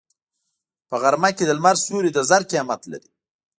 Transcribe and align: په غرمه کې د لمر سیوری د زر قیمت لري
په 0.89 0.95
غرمه 1.01 1.29
کې 1.37 1.43
د 1.45 1.51
لمر 1.57 1.75
سیوری 1.83 2.11
د 2.13 2.19
زر 2.29 2.41
قیمت 2.51 2.81
لري 2.91 3.09